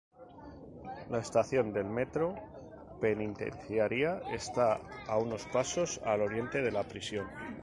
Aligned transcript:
La 1.11 1.19
estación 1.19 1.73
del 1.73 1.85
metro 1.85 2.33
Penitenciaría 2.99 4.19
está 4.31 4.79
a 5.07 5.17
unos 5.19 5.45
pasos 5.53 6.01
al 6.03 6.21
oriente 6.21 6.63
de 6.63 6.71
la 6.71 6.81
prisión. 6.81 7.27